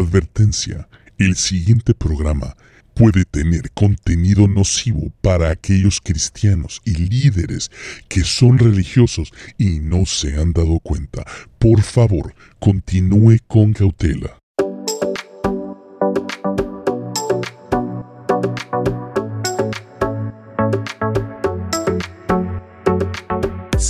[0.00, 0.88] Advertencia.
[1.18, 2.56] El siguiente programa
[2.94, 7.70] puede tener contenido nocivo para aquellos cristianos y líderes
[8.08, 11.24] que son religiosos y no se han dado cuenta.
[11.58, 14.38] Por favor, continúe con cautela.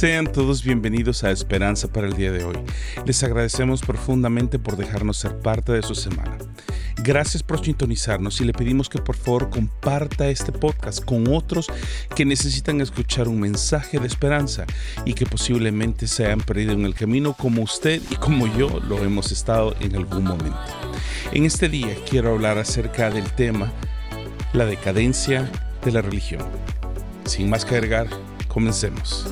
[0.01, 2.57] Sean todos bienvenidos a Esperanza para el día de hoy.
[3.05, 6.39] Les agradecemos profundamente por dejarnos ser parte de su semana.
[7.05, 11.67] Gracias por sintonizarnos y le pedimos que por favor comparta este podcast con otros
[12.17, 14.65] que necesitan escuchar un mensaje de esperanza
[15.05, 19.05] y que posiblemente se hayan perdido en el camino como usted y como yo lo
[19.05, 20.57] hemos estado en algún momento.
[21.33, 23.71] En este día quiero hablar acerca del tema
[24.55, 25.53] la decadencia
[25.85, 26.47] de la religión.
[27.27, 28.09] Sin más que agregar,
[28.49, 29.27] comencemos.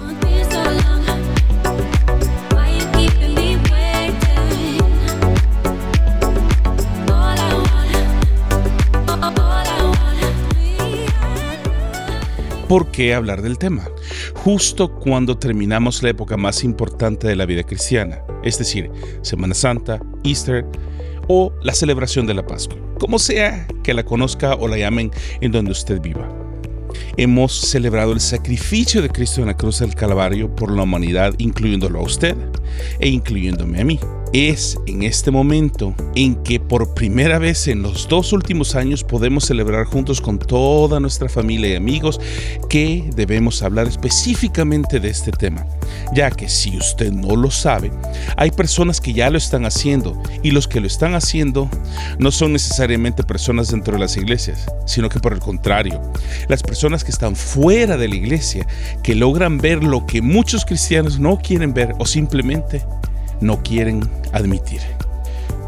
[12.68, 13.88] ¿Por qué hablar del tema?
[14.34, 18.90] Justo cuando terminamos la época más importante de la vida cristiana, es decir,
[19.22, 20.66] Semana Santa, Easter
[21.28, 25.50] o la celebración de la Pascua, como sea que la conozca o la llamen en
[25.50, 26.47] donde usted viva.
[27.16, 32.00] Hemos celebrado el sacrificio de Cristo en la cruz del Calvario por la humanidad, incluyéndolo
[32.00, 32.36] a usted
[33.00, 33.98] e incluyéndome a mí.
[34.34, 39.46] Es en este momento en que por primera vez en los dos últimos años podemos
[39.46, 42.20] celebrar juntos con toda nuestra familia y amigos
[42.68, 45.64] que debemos hablar específicamente de este tema,
[46.14, 47.90] ya que si usted no lo sabe,
[48.36, 51.70] hay personas que ya lo están haciendo y los que lo están haciendo
[52.18, 56.02] no son necesariamente personas dentro de las iglesias, sino que por el contrario,
[56.48, 58.66] las personas que están fuera de la iglesia,
[59.02, 62.82] que logran ver lo que muchos cristianos no quieren ver o simplemente
[63.40, 64.80] no quieren admitir.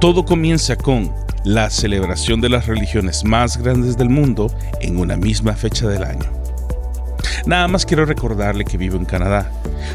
[0.00, 1.12] Todo comienza con
[1.44, 6.30] la celebración de las religiones más grandes del mundo en una misma fecha del año.
[7.46, 9.50] Nada más quiero recordarle que vivo en Canadá,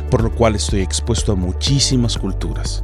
[0.09, 2.83] por lo cual estoy expuesto a muchísimas culturas.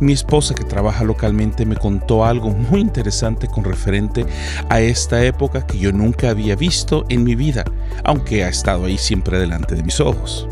[0.00, 4.26] Mi esposa que trabaja localmente me contó algo muy interesante con referente
[4.68, 7.64] a esta época que yo nunca había visto en mi vida,
[8.04, 10.48] aunque ha estado ahí siempre delante de mis ojos.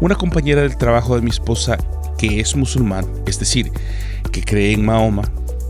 [0.00, 1.78] Una compañera del trabajo de mi esposa
[2.18, 3.72] que es musulmán, es decir,
[4.30, 5.22] que cree en Mahoma,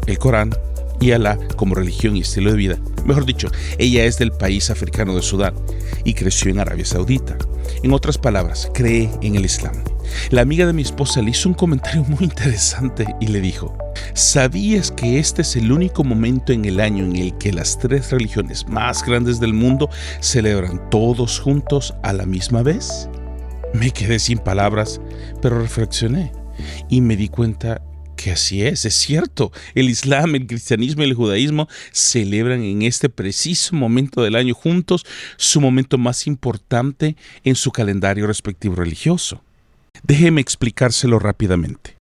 [0.07, 0.53] el Corán
[1.03, 2.79] y Alá como religión y estilo de vida.
[3.05, 3.49] Mejor dicho,
[3.79, 5.55] ella es del país africano de Sudán
[6.05, 7.37] y creció en Arabia Saudita.
[7.83, 9.75] En otras palabras, cree en el Islam.
[10.31, 13.77] La amiga de mi esposa le hizo un comentario muy interesante y le dijo,
[14.15, 18.11] ¿sabías que este es el único momento en el año en el que las tres
[18.11, 23.09] religiones más grandes del mundo celebran todos juntos a la misma vez?
[23.75, 25.01] Me quedé sin palabras,
[25.41, 26.33] pero reflexioné
[26.89, 27.81] y me di cuenta
[28.23, 29.51] que así es, es cierto.
[29.75, 35.05] El Islam, el cristianismo y el judaísmo celebran en este preciso momento del año juntos
[35.37, 39.43] su momento más importante en su calendario respectivo religioso.
[40.05, 41.97] Déjeme explicárselo rápidamente.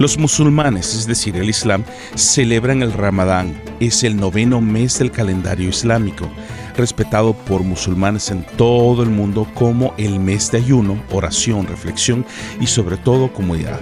[0.00, 1.84] Los musulmanes, es decir, el Islam,
[2.14, 3.60] celebran el Ramadán.
[3.80, 6.30] Es el noveno mes del calendario islámico,
[6.80, 12.26] respetado por musulmanes en todo el mundo como el mes de ayuno, oración, reflexión
[12.60, 13.80] y sobre todo comunidad.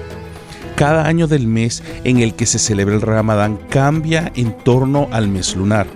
[0.76, 5.28] Cada año del mes en el que se celebra el Ramadán cambia en torno al
[5.28, 5.86] mes lunar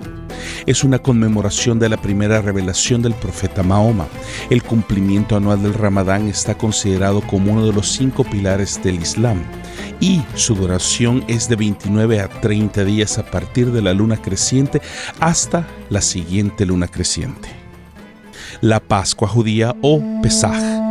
[0.67, 4.07] es una conmemoración de la primera revelación del profeta Mahoma.
[4.51, 9.43] El cumplimiento anual del Ramadán está considerado como uno de los cinco pilares del Islam
[10.03, 14.83] y su duración es de 29 a 30 días a partir de la luna creciente
[15.21, 17.49] hasta la siguiente luna creciente.
[18.61, 20.81] La Pascua judía o Pesaj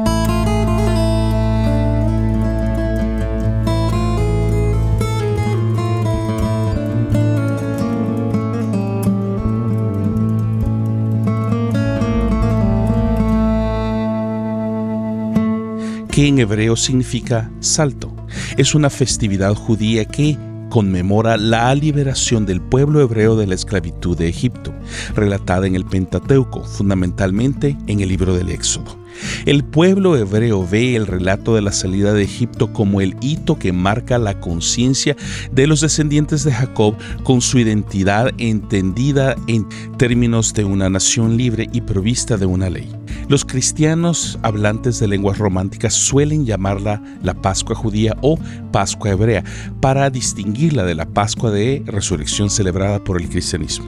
[16.11, 18.13] que en hebreo significa salto.
[18.57, 20.37] Es una festividad judía que
[20.69, 24.73] conmemora la liberación del pueblo hebreo de la esclavitud de Egipto,
[25.15, 28.99] relatada en el Pentateuco, fundamentalmente en el libro del Éxodo.
[29.45, 33.73] El pueblo hebreo ve el relato de la salida de Egipto como el hito que
[33.73, 35.15] marca la conciencia
[35.51, 39.67] de los descendientes de Jacob con su identidad entendida en
[39.97, 43.00] términos de una nación libre y provista de una ley.
[43.27, 48.37] Los cristianos hablantes de lenguas románticas suelen llamarla la Pascua judía o
[48.71, 49.43] Pascua hebrea
[49.79, 53.85] para distinguirla de la Pascua de resurrección celebrada por el cristianismo.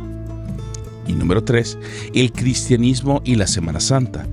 [1.07, 1.77] Y número 3,
[2.13, 4.25] el cristianismo y la Semana Santa.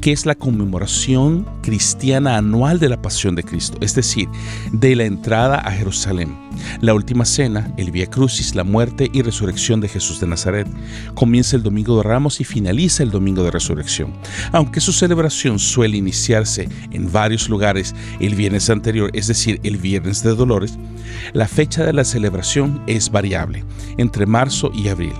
[0.00, 4.28] Que es la conmemoración cristiana anual de la pasión de Cristo, es decir,
[4.72, 6.36] de la entrada a Jerusalén.
[6.80, 10.66] La última cena, el Via Crucis, la muerte y resurrección de Jesús de Nazaret,
[11.14, 14.12] comienza el Domingo de Ramos y finaliza el Domingo de Resurrección.
[14.52, 20.22] Aunque su celebración suele iniciarse en varios lugares el viernes anterior, es decir, el Viernes
[20.22, 20.78] de Dolores,
[21.32, 23.64] la fecha de la celebración es variable,
[23.96, 25.12] entre marzo y abril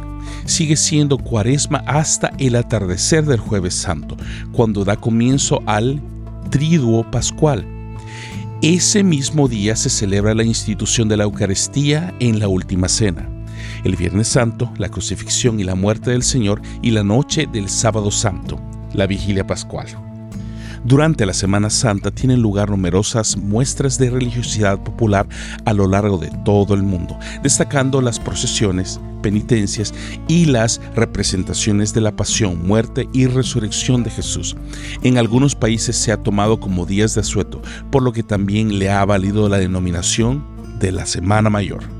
[0.44, 4.16] sigue siendo cuaresma hasta el atardecer del jueves santo,
[4.52, 6.00] cuando da comienzo al
[6.50, 7.66] triduo pascual.
[8.62, 13.26] Ese mismo día se celebra la institución de la Eucaristía en la última cena.
[13.84, 18.10] El Viernes Santo, la crucifixión y la muerte del Señor y la noche del sábado
[18.10, 18.60] santo,
[18.92, 20.09] la vigilia pascual.
[20.84, 25.28] Durante la Semana Santa tienen lugar numerosas muestras de religiosidad popular
[25.66, 29.92] a lo largo de todo el mundo, destacando las procesiones, penitencias
[30.26, 34.56] y las representaciones de la pasión, muerte y resurrección de Jesús.
[35.02, 37.60] En algunos países se ha tomado como días de asueto,
[37.90, 40.42] por lo que también le ha valido la denominación
[40.78, 41.99] de la Semana Mayor.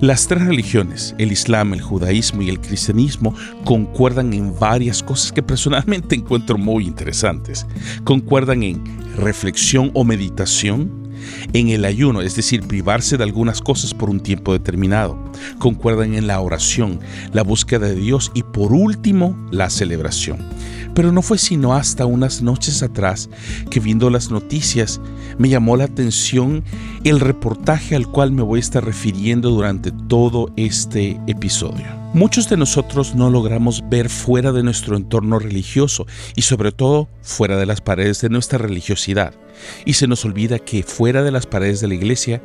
[0.00, 3.34] Las tres religiones, el Islam, el judaísmo y el cristianismo,
[3.66, 7.66] concuerdan en varias cosas que personalmente encuentro muy interesantes.
[8.04, 8.82] Concuerdan en
[9.18, 11.00] reflexión o meditación,
[11.52, 15.22] en el ayuno, es decir, privarse de algunas cosas por un tiempo determinado.
[15.58, 17.00] Concuerdan en la oración,
[17.34, 20.38] la búsqueda de Dios y por último, la celebración.
[20.94, 23.28] Pero no fue sino hasta unas noches atrás
[23.70, 25.00] que viendo las noticias
[25.38, 26.64] me llamó la atención
[27.04, 32.00] el reportaje al cual me voy a estar refiriendo durante todo este episodio.
[32.12, 37.56] Muchos de nosotros no logramos ver fuera de nuestro entorno religioso y sobre todo fuera
[37.56, 39.32] de las paredes de nuestra religiosidad.
[39.84, 42.42] Y se nos olvida que fuera de las paredes de la iglesia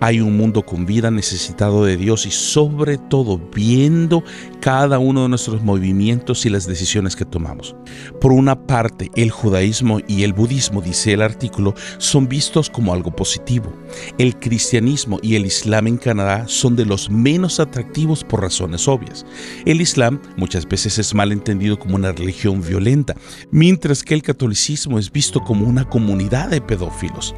[0.00, 4.22] hay un mundo con vida necesitado de Dios y sobre todo viendo
[4.60, 7.74] cada uno de nuestros movimientos y las decisiones que tomamos.
[8.20, 13.14] Por una parte, el judaísmo y el budismo, dice el artículo, son vistos como algo
[13.14, 13.72] positivo.
[14.18, 19.24] El cristianismo y el islam en Canadá son de los menos atractivos por razones obvias.
[19.64, 23.14] El islam muchas veces es mal entendido como una religión violenta,
[23.50, 27.34] mientras que el catolicismo es visto como una comunidad de pedófilos.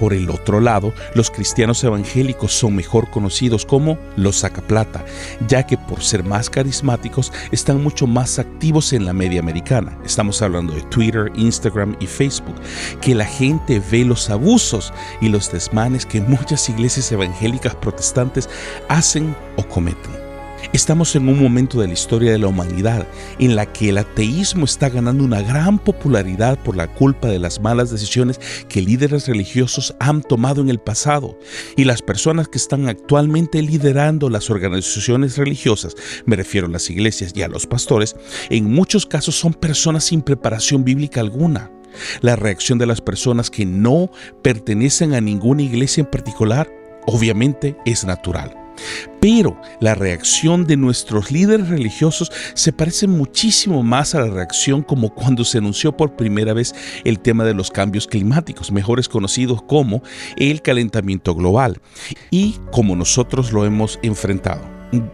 [0.00, 5.04] Por el otro lado, los cristianos evangélicos son mejor conocidos como los sacaplata,
[5.46, 9.98] ya que por ser más carismáticos están mucho más activos en la media americana.
[10.02, 12.56] Estamos hablando de Twitter, Instagram y Facebook,
[13.02, 18.48] que la gente ve los abusos y los desmanes que muchas iglesias evangélicas protestantes
[18.88, 20.29] hacen o cometen.
[20.72, 23.06] Estamos en un momento de la historia de la humanidad
[23.38, 27.60] en la que el ateísmo está ganando una gran popularidad por la culpa de las
[27.60, 31.38] malas decisiones que líderes religiosos han tomado en el pasado.
[31.76, 37.32] Y las personas que están actualmente liderando las organizaciones religiosas, me refiero a las iglesias
[37.34, 38.14] y a los pastores,
[38.48, 41.70] en muchos casos son personas sin preparación bíblica alguna.
[42.20, 44.10] La reacción de las personas que no
[44.42, 46.70] pertenecen a ninguna iglesia en particular
[47.06, 48.54] obviamente es natural.
[49.20, 55.14] Pero la reacción de nuestros líderes religiosos se parece muchísimo más a la reacción como
[55.14, 56.74] cuando se anunció por primera vez
[57.04, 60.02] el tema de los cambios climáticos, mejores conocidos como
[60.36, 61.80] el calentamiento global,
[62.30, 64.62] y como nosotros lo hemos enfrentado.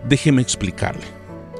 [0.08, 1.04] Déjeme explicarle.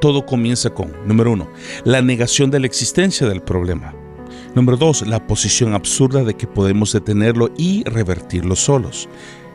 [0.00, 1.50] Todo comienza con, número uno,
[1.84, 3.94] la negación de la existencia del problema.
[4.54, 9.08] Número dos, la posición absurda de que podemos detenerlo y revertirlo solos.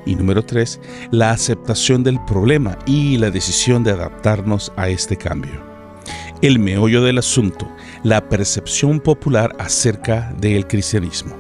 [0.06, 0.80] Y número tres,
[1.12, 5.64] la aceptación del problema y la decisión de adaptarnos a este cambio.
[6.42, 7.70] El meollo del asunto,
[8.04, 11.36] la percepción popular acerca del cristianismo.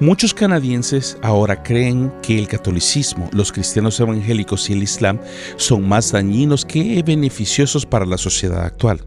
[0.00, 5.20] Muchos canadienses ahora creen que el catolicismo, los cristianos evangélicos y el islam
[5.56, 9.00] son más dañinos que beneficiosos para la sociedad actual.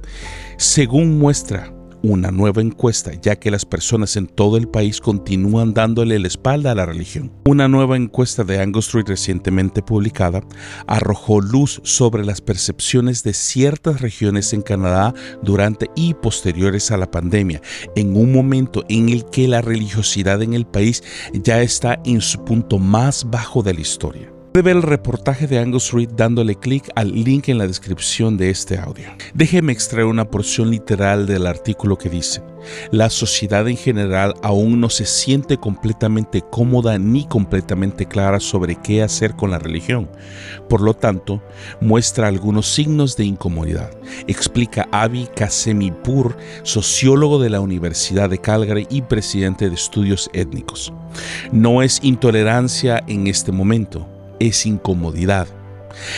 [0.58, 1.75] Según muestra
[2.06, 6.72] una nueva encuesta, ya que las personas en todo el país continúan dándole la espalda
[6.72, 7.32] a la religión.
[7.46, 10.42] Una nueva encuesta de Angus Street recientemente publicada
[10.88, 17.10] arrojó luz sobre las percepciones de ciertas regiones en Canadá durante y posteriores a la
[17.10, 17.62] pandemia,
[17.96, 22.46] en un momento en el que la religiosidad en el país ya está en su
[22.46, 24.35] punto más bajo de la historia.
[24.56, 28.52] Puede ver el reportaje de Angus Reid dándole clic al link en la descripción de
[28.52, 29.10] este audio.
[29.34, 32.42] Déjeme extraer una porción literal del artículo que dice,
[32.90, 39.04] la sociedad en general aún no se siente completamente cómoda ni completamente clara sobre qué
[39.04, 40.10] hacer con la religión.
[40.70, 41.44] Por lo tanto,
[41.82, 43.92] muestra algunos signos de incomodidad.
[44.26, 50.94] Explica Avi Kasemipur, sociólogo de la Universidad de Calgary y presidente de estudios étnicos.
[51.52, 55.48] No es intolerancia en este momento es incomodidad.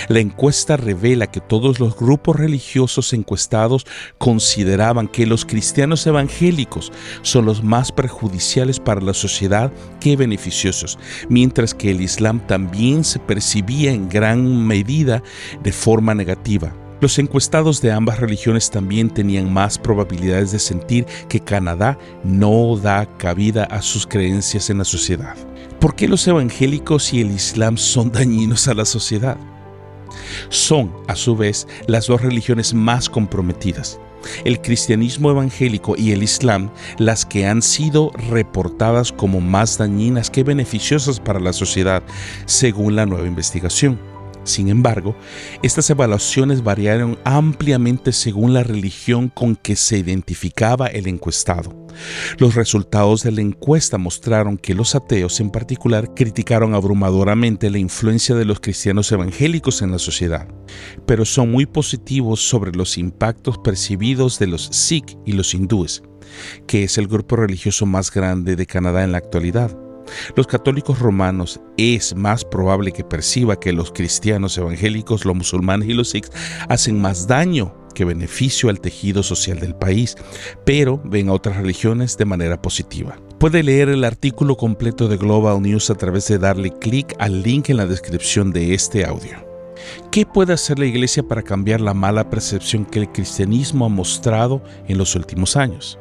[0.07, 3.85] La encuesta revela que todos los grupos religiosos encuestados
[4.17, 10.97] consideraban que los cristianos evangélicos son los más perjudiciales para la sociedad que beneficiosos,
[11.29, 15.21] mientras que el Islam también se percibía en gran medida
[15.61, 16.73] de forma negativa.
[16.99, 23.05] Los encuestados de ambas religiones también tenían más probabilidades de sentir que Canadá no da
[23.17, 25.35] cabida a sus creencias en la sociedad.
[25.79, 29.37] ¿Por qué los evangélicos y el Islam son dañinos a la sociedad?
[30.49, 33.99] Son, a su vez, las dos religiones más comprometidas.
[34.43, 40.43] El cristianismo evangélico y el Islam, las que han sido reportadas como más dañinas que
[40.43, 42.01] beneficiosas para la sociedad,
[42.47, 43.99] según la nueva investigación.
[44.47, 45.13] Sin embargo,
[45.61, 51.85] estas evaluaciones variaron ampliamente según la religión con que se identificaba el encuestado.
[52.37, 58.35] Los resultados de la encuesta mostraron que los ateos en particular criticaron abrumadoramente la influencia
[58.35, 60.47] de los cristianos evangélicos en la sociedad,
[61.05, 66.03] pero son muy positivos sobre los impactos percibidos de los Sikh y los hindúes,
[66.67, 69.86] que es el grupo religioso más grande de Canadá en la actualidad.
[70.35, 75.93] Los católicos romanos es más probable que perciba que los cristianos evangélicos, los musulmanes y
[75.93, 76.31] los sikhs
[76.69, 80.15] hacen más daño que beneficio al tejido social del país,
[80.65, 83.19] pero ven a otras religiones de manera positiva.
[83.39, 87.69] Puede leer el artículo completo de Global News a través de darle clic al link
[87.69, 89.47] en la descripción de este audio.
[90.11, 94.61] ¿Qué puede hacer la Iglesia para cambiar la mala percepción que el cristianismo ha mostrado
[94.87, 95.97] en los últimos años?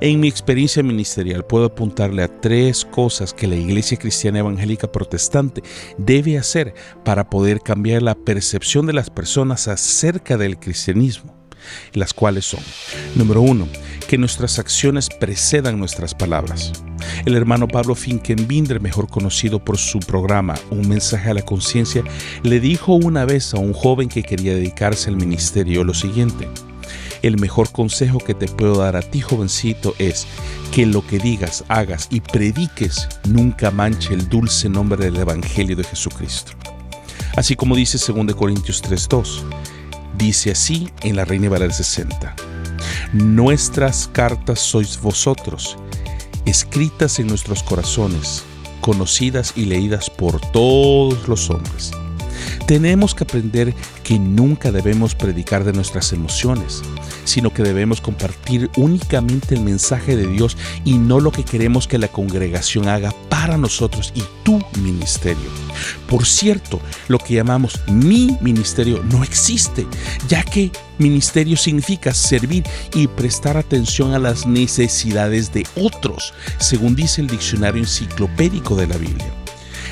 [0.00, 5.62] En mi experiencia ministerial puedo apuntarle a tres cosas que la Iglesia Cristiana Evangélica Protestante
[5.98, 6.74] debe hacer
[7.04, 11.34] para poder cambiar la percepción de las personas acerca del cristianismo,
[11.92, 12.60] las cuales son,
[13.14, 13.68] número uno,
[14.08, 16.72] que nuestras acciones precedan nuestras palabras.
[17.24, 22.02] El hermano Pablo Finkenbinder, mejor conocido por su programa Un mensaje a la conciencia,
[22.42, 26.48] le dijo una vez a un joven que quería dedicarse al ministerio lo siguiente,
[27.26, 30.26] el mejor consejo que te puedo dar a ti, jovencito, es
[30.72, 35.84] que lo que digas, hagas y prediques nunca manche el dulce nombre del Evangelio de
[35.84, 36.52] Jesucristo.
[37.34, 39.42] Así como dice 2 Corintios 3:2,
[40.18, 42.36] dice así en la Reina Valera 60.
[43.14, 45.78] Nuestras cartas sois vosotros,
[46.44, 48.44] escritas en nuestros corazones,
[48.82, 51.92] conocidas y leídas por todos los hombres.
[52.66, 56.82] Tenemos que aprender que nunca debemos predicar de nuestras emociones,
[57.24, 61.98] sino que debemos compartir únicamente el mensaje de Dios y no lo que queremos que
[61.98, 65.50] la congregación haga para nosotros y tu ministerio.
[66.08, 69.86] Por cierto, lo que llamamos mi ministerio no existe,
[70.28, 77.20] ya que ministerio significa servir y prestar atención a las necesidades de otros, según dice
[77.20, 79.43] el diccionario enciclopédico de la Biblia.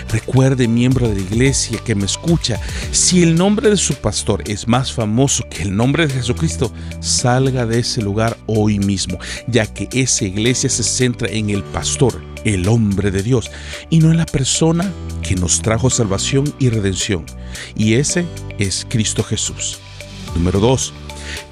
[0.09, 4.69] Recuerde, miembro de la iglesia que me escucha, si el nombre de su pastor es
[4.69, 9.89] más famoso que el nombre de Jesucristo, salga de ese lugar hoy mismo, ya que
[9.93, 13.51] esa iglesia se centra en el pastor, el hombre de Dios,
[13.91, 14.91] y no en la persona
[15.23, 17.25] que nos trajo salvación y redención.
[17.77, 18.25] Y ese
[18.59, 19.79] es Cristo Jesús.
[20.35, 20.95] Número 2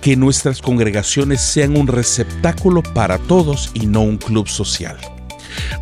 [0.00, 4.99] que nuestras congregaciones sean un receptáculo para todos y no un club social.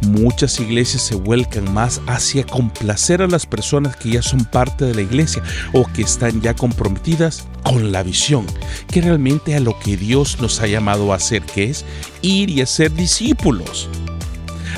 [0.02, 4.94] Muchas iglesias se vuelcan más hacia complacer a las personas que ya son parte de
[4.94, 5.42] la iglesia
[5.72, 8.46] o que están ya comprometidas con la visión,
[8.90, 11.84] que realmente a lo que Dios nos ha llamado a hacer, que es
[12.22, 13.88] ir y hacer discípulos.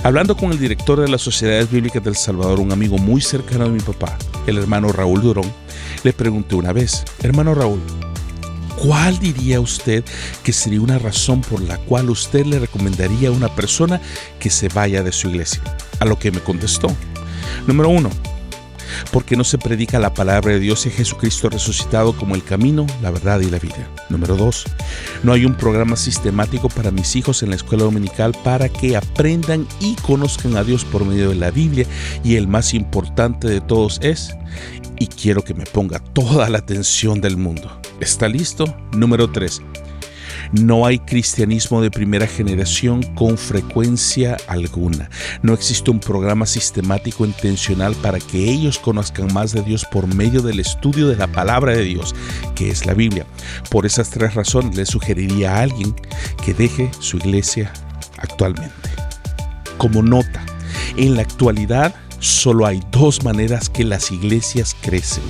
[0.02, 3.70] Hablando con el director de las Sociedades Bíblicas del Salvador, un amigo muy cercano de
[3.70, 4.16] mi papá,
[4.46, 5.52] el hermano Raúl Durón,
[6.02, 7.80] le pregunté una vez, hermano Raúl,
[8.82, 10.02] ¿Cuál diría usted
[10.42, 14.00] que sería una razón por la cual usted le recomendaría a una persona
[14.38, 15.60] que se vaya de su iglesia?
[15.98, 16.88] A lo que me contestó.
[17.66, 18.08] Número uno,
[19.12, 23.10] porque no se predica la palabra de Dios y Jesucristo resucitado como el camino, la
[23.10, 23.88] verdad y la vida.
[24.08, 24.64] Número dos,
[25.22, 29.66] no hay un programa sistemático para mis hijos en la escuela dominical para que aprendan
[29.80, 31.86] y conozcan a Dios por medio de la Biblia
[32.24, 34.34] y el más importante de todos es,
[34.98, 38.64] y quiero que me ponga toda la atención del mundo, ¿Está listo?
[38.92, 39.60] Número 3.
[40.52, 45.08] No hay cristianismo de primera generación con frecuencia alguna.
[45.42, 50.42] No existe un programa sistemático intencional para que ellos conozcan más de Dios por medio
[50.42, 52.16] del estudio de la palabra de Dios,
[52.56, 53.26] que es la Biblia.
[53.70, 55.94] Por esas tres razones le sugeriría a alguien
[56.44, 57.72] que deje su iglesia
[58.18, 58.90] actualmente.
[59.78, 60.44] Como nota,
[60.96, 65.24] en la actualidad solo hay dos maneras que las iglesias crecen.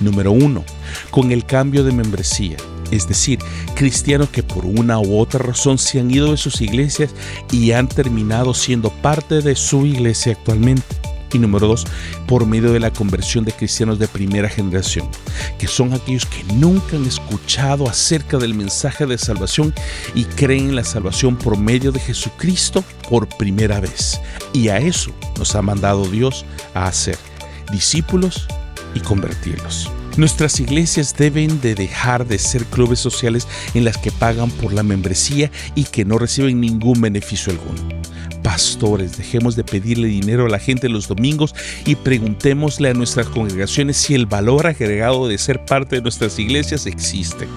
[0.00, 0.64] Número uno,
[1.10, 2.56] con el cambio de membresía,
[2.90, 3.38] es decir,
[3.74, 7.10] cristianos que por una u otra razón se han ido de sus iglesias
[7.50, 10.84] y han terminado siendo parte de su iglesia actualmente.
[11.32, 11.86] Y número dos,
[12.26, 15.08] por medio de la conversión de cristianos de primera generación,
[15.58, 19.72] que son aquellos que nunca han escuchado acerca del mensaje de salvación
[20.16, 24.20] y creen en la salvación por medio de Jesucristo por primera vez.
[24.52, 26.44] Y a eso nos ha mandado Dios
[26.74, 27.16] a hacer
[27.70, 28.48] discípulos
[28.94, 29.88] y convertirlos.
[30.20, 34.82] Nuestras iglesias deben de dejar de ser clubes sociales en las que pagan por la
[34.82, 37.88] membresía y que no reciben ningún beneficio alguno.
[38.42, 41.54] Pastores, dejemos de pedirle dinero a la gente los domingos
[41.86, 46.84] y preguntémosle a nuestras congregaciones si el valor agregado de ser parte de nuestras iglesias
[46.84, 47.48] existe.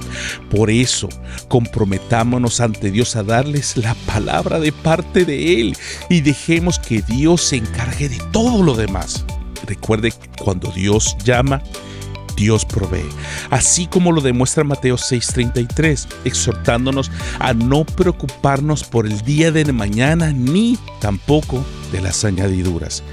[0.50, 1.10] Por eso,
[1.50, 5.76] comprometámonos ante Dios a darles la palabra de parte de Él
[6.10, 9.26] y dejemos que Dios se encargue de todo lo demás.
[9.68, 11.62] Recuerde, cuando Dios llama,
[12.36, 13.10] Dios provee,
[13.50, 20.32] así como lo demuestra Mateo 6:33, exhortándonos a no preocuparnos por el día de mañana
[20.32, 23.04] ni tampoco de las añadiduras.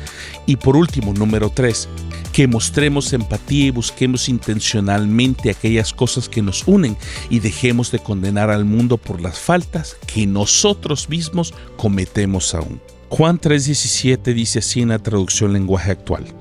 [0.47, 1.89] Y por último, número 3,
[2.33, 6.97] que mostremos empatía y busquemos intencionalmente aquellas cosas que nos unen
[7.29, 12.81] y dejemos de condenar al mundo por las faltas que nosotros mismos cometemos aún.
[13.09, 16.40] Juan 3:17 dice así en la traducción lenguaje actual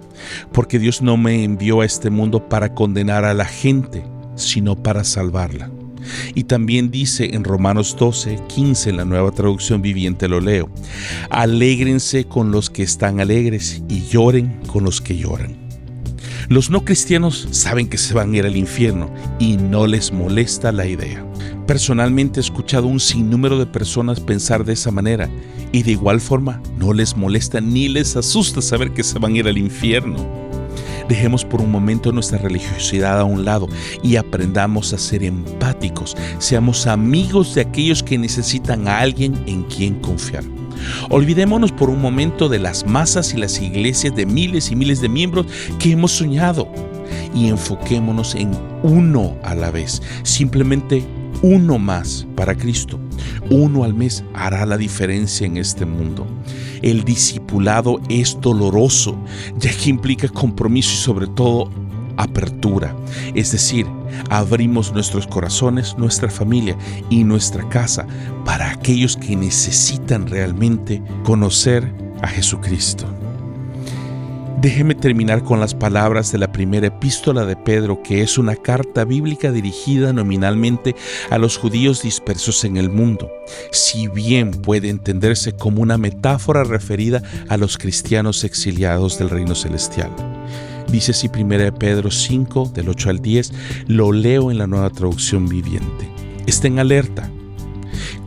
[0.52, 4.04] porque Dios no me envió a este mundo para condenar a la gente,
[4.36, 5.70] sino para salvarla.
[6.34, 10.70] Y también dice en Romanos 12, 15, en la nueva traducción viviente lo leo,
[11.30, 15.69] alégrense con los que están alegres y lloren con los que lloran.
[16.50, 20.72] Los no cristianos saben que se van a ir al infierno y no les molesta
[20.72, 21.24] la idea.
[21.68, 25.30] Personalmente he escuchado un sinnúmero de personas pensar de esa manera
[25.72, 29.38] y de igual forma no les molesta ni les asusta saber que se van a
[29.38, 30.28] ir al infierno.
[31.08, 33.70] Dejemos por un momento nuestra religiosidad a un lado
[34.02, 36.18] y aprendamos a ser empáticos.
[36.40, 40.44] Seamos amigos de aquellos que necesitan a alguien en quien confiar.
[41.10, 45.10] Olvidémonos por un momento de las masas y las iglesias de miles y miles de
[45.10, 45.46] miembros
[45.80, 46.68] que hemos soñado
[47.34, 48.52] y enfoquémonos en
[48.84, 50.02] uno a la vez.
[50.24, 51.04] Simplemente
[51.42, 53.00] uno más para Cristo.
[53.50, 56.28] Uno al mes hará la diferencia en este mundo.
[56.82, 59.18] El discipulado es doloroso,
[59.58, 61.70] ya que implica compromiso y sobre todo
[62.20, 62.96] apertura.
[63.34, 63.86] Es decir,
[64.30, 66.78] abrimos nuestros corazones, nuestra familia
[67.10, 68.06] y nuestra casa
[68.46, 73.06] para aquellos que necesitan realmente conocer a Jesucristo.
[74.62, 79.06] Déjeme terminar con las palabras de la primera epístola de Pedro, que es una carta
[79.06, 80.98] bíblica dirigida nominalmente
[81.30, 83.32] a los judíos dispersos en el mundo,
[83.72, 90.12] si bien puede entenderse como una metáfora referida a los cristianos exiliados del reino celestial.
[90.92, 93.54] Dice así primera Pedro 5, del 8 al 10,
[93.88, 96.10] lo leo en la nueva traducción viviente.
[96.48, 97.30] Estén alerta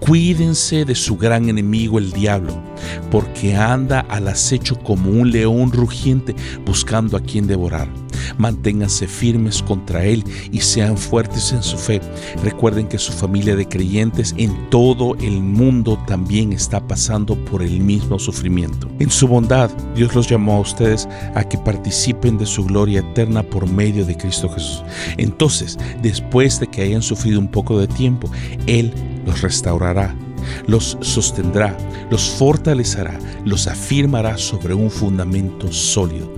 [0.01, 2.61] Cuídense de su gran enemigo el diablo,
[3.11, 6.35] porque anda al acecho como un león rugiente
[6.66, 8.02] buscando a quien devorar.
[8.38, 12.01] Manténganse firmes contra él y sean fuertes en su fe.
[12.42, 17.81] Recuerden que su familia de creyentes en todo el mundo también está pasando por el
[17.81, 18.88] mismo sufrimiento.
[18.99, 23.42] En su bondad, Dios los llamó a ustedes a que participen de su gloria eterna
[23.42, 24.83] por medio de Cristo Jesús.
[25.16, 28.31] Entonces, después de que hayan sufrido un poco de tiempo,
[28.66, 28.92] Él
[29.27, 30.14] los restaurará,
[30.66, 31.77] los sostendrá,
[32.11, 36.33] los fortalecerá, los afirmará sobre un fundamento sólido.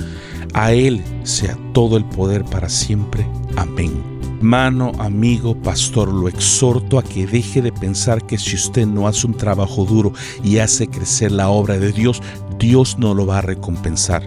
[0.55, 3.27] A Él sea todo el poder para siempre.
[3.57, 3.93] Amén.
[4.39, 9.27] Hermano, amigo, pastor, lo exhorto a que deje de pensar que si usted no hace
[9.27, 10.13] un trabajo duro
[10.43, 12.23] y hace crecer la obra de Dios,
[12.59, 14.23] Dios no lo va a recompensar.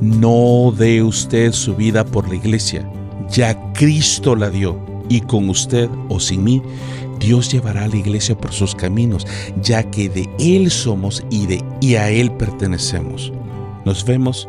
[0.00, 2.90] No dé usted su vida por la iglesia,
[3.30, 6.62] ya Cristo la dio y con usted o sin mí
[7.20, 9.26] Dios llevará a la iglesia por sus caminos,
[9.62, 13.32] ya que de Él somos y, de, y a Él pertenecemos.
[13.84, 14.48] Nos vemos